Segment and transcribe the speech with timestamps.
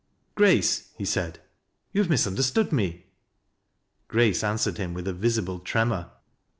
[0.33, 1.41] "Grace," he said,"
[1.93, 3.05] you have misunderstood me."
[4.07, 6.09] Grace answered him with a visible ti emor.